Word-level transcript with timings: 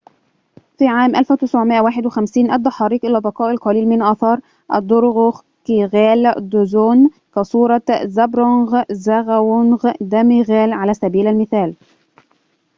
في 0.77 0.87
عام 0.87 1.15
1951 1.15 2.51
أدى 2.51 2.69
حريق 2.69 3.05
إلى 3.05 3.21
بقاء 3.21 3.51
القليل 3.51 3.87
من 3.87 4.01
آثار 4.01 4.39
الدروكغيال 4.73 6.49
دزون 6.49 7.09
كصورة 7.35 7.83
زابدرونغ 8.03 8.83
زغاوانغ 8.91 9.91
نامغيال 10.01 10.73
على 10.73 10.93
سبيل 10.93 11.27
المثال 11.27 11.73